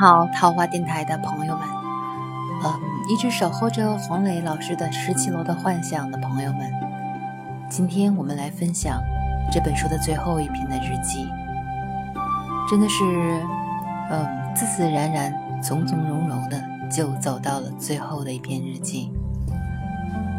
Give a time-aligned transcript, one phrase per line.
[0.00, 1.68] 好，桃花电台的朋友们，
[2.64, 6.72] 嗯，一直守候着黄磊老师的十七楼的幻想的朋友们，
[7.68, 8.98] 今天我们来分享
[9.52, 11.28] 这本书的最后一篇的日记，
[12.66, 13.04] 真的是，
[14.10, 16.58] 嗯，自自然然、从从容容的
[16.90, 19.12] 就走到了最后的一篇日记。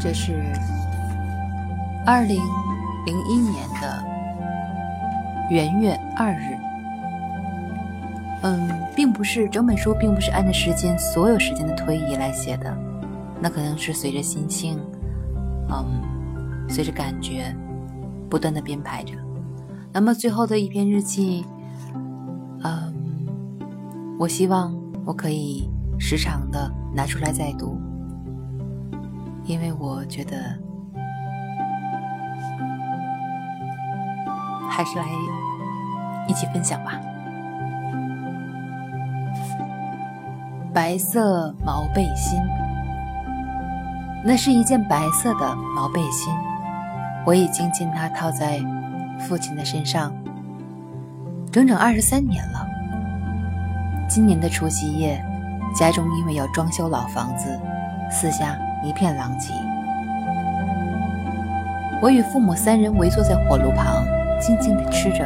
[0.00, 0.52] 这是
[2.04, 2.42] 二零
[3.06, 4.04] 零一年的
[5.48, 6.58] 元月二日。
[8.44, 12.76] 嗯，并不是整本书并不是按照时间所有时间的推移来写的，
[13.40, 14.78] 那可能是随着心情，
[15.70, 17.56] 嗯，随着感觉，
[18.28, 19.14] 不断的编排着。
[19.90, 21.46] 那么最后的一篇日记，
[22.62, 22.94] 嗯，
[24.18, 27.78] 我希望我可以时常的拿出来再读，
[29.46, 30.36] 因为我觉得
[34.68, 35.06] 还是来
[36.28, 37.00] 一起分享吧。
[40.74, 42.42] 白色毛背心，
[44.24, 46.34] 那是一件白色的毛背心。
[47.24, 48.60] 我已经将它套在
[49.20, 50.12] 父亲的身上
[51.52, 52.66] 整整二十三年了。
[54.08, 55.24] 今年的除夕夜，
[55.76, 57.56] 家中因为要装修老房子，
[58.10, 59.52] 四下一片狼藉。
[62.02, 64.04] 我与父母三人围坐在火炉旁，
[64.40, 65.24] 静静地吃着，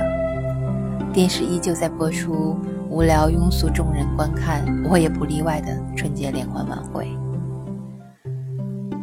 [1.11, 2.61] 电视依旧在播出。
[2.99, 7.09] 无聊庸俗，众人观看，我也不例外的春节联欢晚会。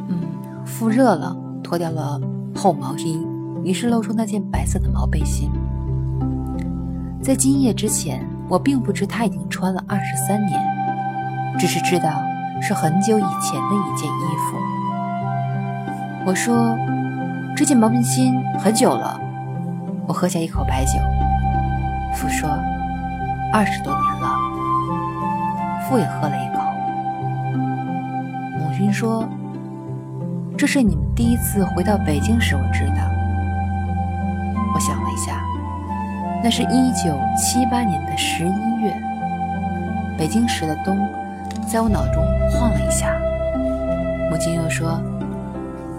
[0.09, 0.19] 嗯，
[0.65, 2.19] 腹热了，脱掉了
[2.53, 3.25] 厚毛衣，
[3.63, 5.49] 于是露出那件白色的毛背心。
[7.21, 10.61] 在今夜之前，我并不知他已经穿了二十三年，
[11.57, 12.21] 只是知道
[12.61, 14.57] 是很久以前的一件衣服。
[16.25, 16.77] 我说
[17.55, 19.17] ：“这件毛背心很久了。”
[20.05, 20.99] 我喝下一口白酒。
[22.13, 22.49] 父说。
[23.55, 24.37] 二十多年了，
[25.87, 26.61] 父也喝了一口。
[28.59, 29.25] 母亲说
[30.59, 32.95] ：“这是你们第一次回到北京时，我知道。”
[34.75, 35.41] 我想了一下，
[36.43, 38.93] 那是一九七八年的十一月，
[40.17, 40.97] 北京时的冬，
[41.65, 43.17] 在我脑中晃了一下。
[44.29, 45.01] 母亲又说：“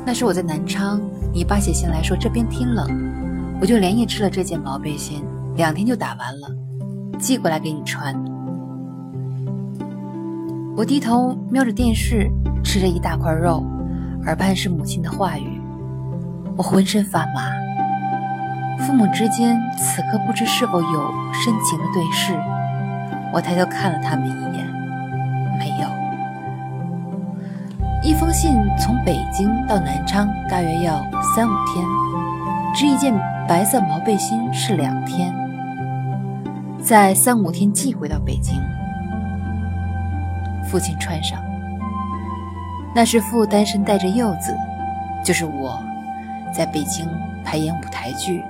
[0.04, 1.00] 那是我在南昌，
[1.32, 2.86] 你爸写信来说这边天冷，
[3.62, 5.24] 我就连夜织了这件毛背心，
[5.54, 6.54] 两天就打完了。”
[7.18, 8.14] 寄过来给你穿。
[10.76, 12.30] 我低头瞄着电视，
[12.62, 13.64] 吃着一大块肉，
[14.24, 15.60] 耳畔是母亲的话语，
[16.56, 17.50] 我浑身发麻。
[18.80, 22.34] 父母之间此刻不知是否有深情的对视。
[23.32, 24.66] 我抬头看了他们一眼，
[25.58, 25.88] 没有。
[28.02, 31.02] 一封信从北京到南昌大约要
[31.34, 31.84] 三五天，
[32.74, 33.12] 织一件
[33.48, 35.34] 白色毛背心是两天。
[36.86, 38.62] 在三五天寄回到北京，
[40.70, 41.42] 父亲穿上。
[42.94, 44.54] 那是父单身带着幼子，
[45.24, 45.82] 就是我，
[46.54, 47.04] 在北京
[47.44, 48.40] 排演舞台剧。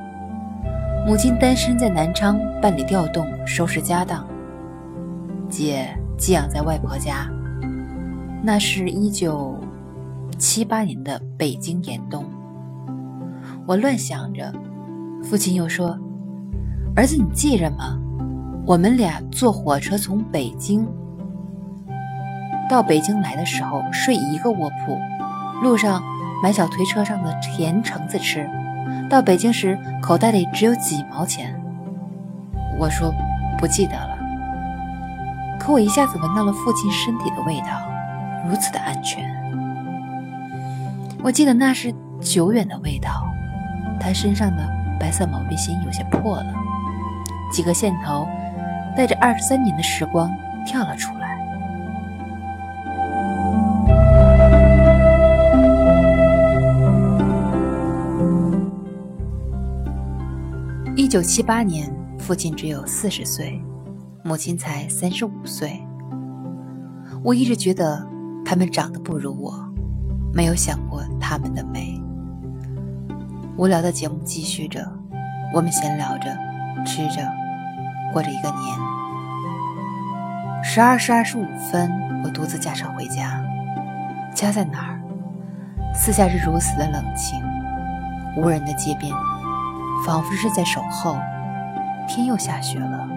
[1.06, 4.22] 母亲单身在南昌办理调动，收拾家当。
[5.48, 7.26] 姐寄养在外婆家。
[8.42, 9.58] 那是一九
[10.36, 12.22] 七八年的北京严冬。
[13.66, 14.53] 我乱想着，
[15.24, 15.98] 父亲又说
[16.94, 17.98] ：“儿子，你记着吗？”
[18.66, 20.84] 我们俩坐火车从北京
[22.69, 24.99] 到北京来的时候，睡一个卧铺，
[25.62, 26.03] 路上
[26.43, 28.50] 买小推车上的甜橙子吃。
[29.09, 31.54] 到北京时，口袋里只有几毛钱。
[32.77, 33.15] 我说
[33.56, 34.19] 不记得了，
[35.60, 37.69] 可我一下子闻到了父亲身体的味道，
[38.48, 39.25] 如此的安全。
[41.22, 43.28] 我记得那是久远的味道，
[44.00, 46.53] 他身上的白色毛背心有些破了，
[47.53, 48.27] 几个线头。
[48.96, 50.34] 带着二十三年的时光
[50.64, 51.36] 跳了出来。
[60.97, 63.62] 一九七八年，父亲只有四十岁，
[64.24, 65.78] 母亲才三十五岁。
[67.22, 68.04] 我一直觉得
[68.44, 69.53] 他们长得不如我，
[70.32, 72.00] 没有想过他们的美。
[73.59, 74.91] 无聊的节目继续着，
[75.54, 76.34] 我们闲聊着，
[76.86, 77.46] 吃着。
[78.12, 78.78] 过着一个年，
[80.62, 81.91] 十二时二十五分，
[82.24, 83.42] 我独自驾车回家。
[84.34, 85.00] 家在哪儿？
[85.94, 87.42] 四下是如此的冷清，
[88.36, 89.12] 无人的街边，
[90.04, 91.16] 仿佛是在守候。
[92.08, 93.08] 天又下雪了，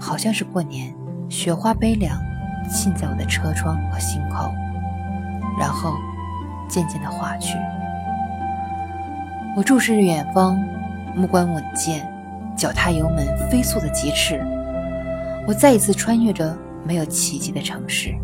[0.00, 0.92] 好像是过年。
[1.28, 2.18] 雪花悲凉，
[2.68, 4.52] 浸在我的车窗和心口，
[5.58, 5.94] 然后
[6.68, 7.56] 渐渐的化去。
[9.56, 10.58] 我注视着远方，
[11.14, 12.04] 目光稳健。
[12.56, 14.40] 脚踏油门，飞速的疾驰。
[15.46, 18.14] 我再一次穿越着没有奇迹的城市。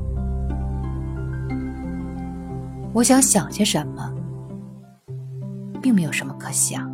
[2.93, 4.13] 我想想些什么，
[5.83, 6.91] 并没有什么可想。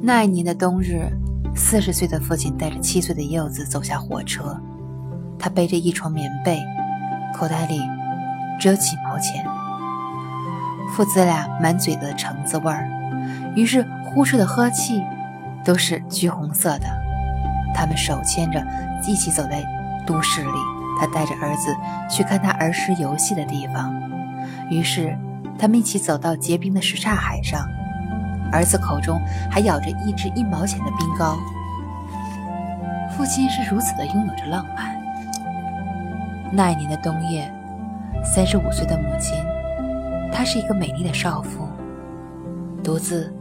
[0.00, 1.08] 那一年的冬日，
[1.56, 4.56] 四十岁的父亲带着七岁的柚子走下火车，
[5.38, 6.60] 他背着一床棉被，
[7.34, 7.80] 口袋里
[8.60, 9.44] 只有几毛钱。
[10.92, 12.88] 父子俩满嘴的橙子味儿，
[13.56, 13.84] 于是
[14.14, 15.02] 呼出的呵气
[15.64, 16.86] 都是橘红色的。
[17.74, 18.64] 他们手牵着
[19.06, 19.62] 一起走在
[20.06, 20.50] 都市里。
[20.96, 21.74] 他带着儿子
[22.08, 23.92] 去看他儿时游戏的地方，
[24.70, 25.18] 于是
[25.58, 27.68] 他们一起走到结冰的什刹海上，
[28.52, 29.20] 儿子口中
[29.50, 31.36] 还咬着一支一毛钱的冰糕。
[33.10, 34.96] 父亲是如此的拥有着浪漫。
[36.52, 37.52] 那一年的冬夜，
[38.22, 39.34] 三十五岁的母亲，
[40.32, 41.68] 她是一个美丽的少妇，
[42.84, 43.34] 独自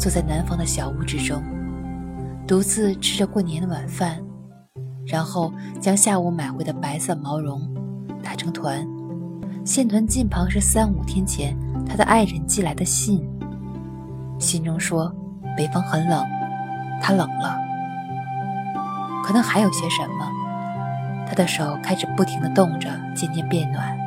[0.00, 1.42] 坐在南方的小屋之中，
[2.46, 4.18] 独自吃着过年的晚饭。
[5.06, 7.60] 然后将下午买回的白色毛绒
[8.22, 8.86] 打成团，
[9.62, 11.54] 线团近旁是三五天前
[11.86, 13.28] 他的爱人寄来的信。
[14.38, 15.12] 信中说
[15.54, 16.24] 北方很冷，
[17.02, 17.58] 他冷了。
[19.22, 20.30] 可能还有些什么，
[21.26, 23.98] 他的手开始不停地动着，渐渐变暖。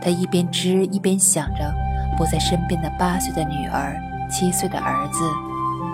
[0.00, 1.72] 他一边织一边想着
[2.16, 5.24] 不在身边的八岁的女儿、七岁的儿子、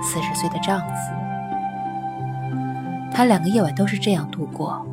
[0.03, 0.87] 四十岁的丈夫。
[3.13, 4.85] 他两个夜晚都是这样度过。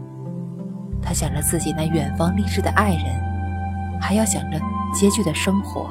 [1.02, 4.60] 他想着自己那远方励志的爱人，还要想着
[4.94, 5.90] 拮据的生活，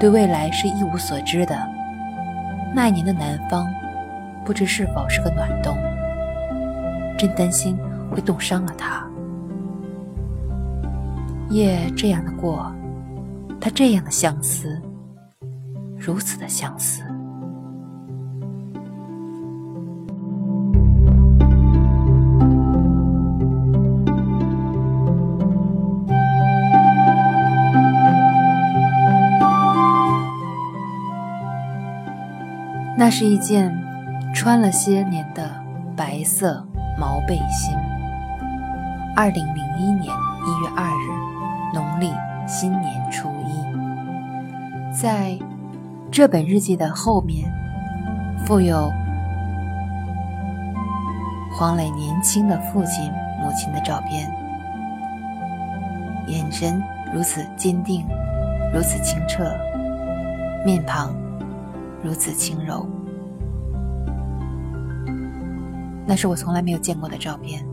[0.00, 1.54] 对未来是一无所知的。
[2.74, 3.70] 那一年的南方，
[4.46, 5.76] 不知是否是个暖冬，
[7.18, 7.78] 真担心
[8.10, 9.06] 会冻伤了他。
[11.50, 12.72] 夜这样的过，
[13.60, 14.80] 他这样的相思，
[16.04, 17.04] 如此的相似。
[32.98, 33.72] 那是一件
[34.34, 35.50] 穿了些年的
[35.96, 36.66] 白色
[36.98, 37.76] 毛背心。
[39.14, 42.10] 二零零一年一月二日，农历
[42.46, 45.38] 新年初一，在
[46.12, 47.50] 这本日记的后面，
[48.44, 48.92] 附有
[51.50, 53.10] 黄磊年轻的父亲、
[53.40, 54.30] 母亲的照片，
[56.26, 56.82] 眼神
[57.14, 58.06] 如此坚定，
[58.74, 59.42] 如此清澈，
[60.66, 61.16] 面庞。
[62.04, 62.84] 如此轻柔，
[66.04, 67.64] 那是我从来没有见过的照片。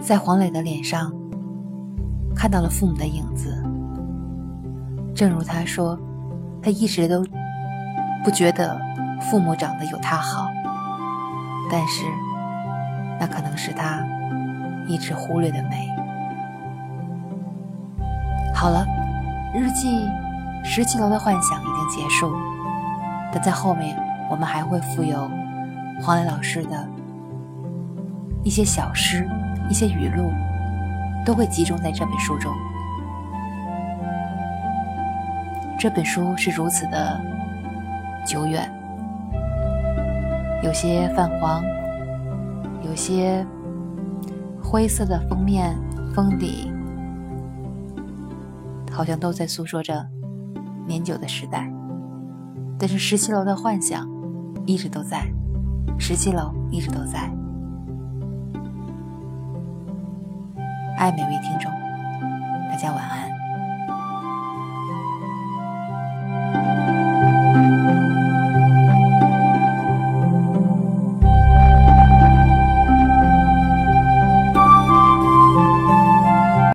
[0.00, 1.12] 在黄磊的脸上，
[2.34, 3.64] 看到了父母的影子。
[5.22, 5.96] 正如他说，
[6.60, 7.24] 他一直都
[8.24, 8.76] 不觉得
[9.20, 10.50] 父母长得有他好，
[11.70, 12.04] 但是
[13.20, 14.04] 那可能是他
[14.88, 15.88] 一直忽略的美。
[18.52, 18.84] 好了。
[19.54, 20.08] 日记
[20.64, 22.34] 十七楼的幻想已经结束，
[23.32, 23.96] 但在后面
[24.28, 25.30] 我们还会附有
[26.02, 26.88] 黄磊老师的
[28.42, 29.28] 一些小诗、
[29.68, 30.32] 一些语录，
[31.24, 32.52] 都会集中在这本书中。
[35.78, 37.20] 这本书是如此的
[38.24, 38.70] 久远，
[40.62, 41.64] 有些泛黄，
[42.84, 43.44] 有些
[44.62, 45.76] 灰色的封面
[46.14, 46.70] 封底。
[48.92, 50.06] 好像都在诉说着
[50.86, 51.66] 年久的时代，
[52.78, 54.06] 但是十七楼的幻想
[54.66, 55.26] 一直都在，
[55.98, 57.18] 十七楼一直都在。
[60.98, 61.72] 爱每位听众，
[62.70, 63.31] 大家晚安。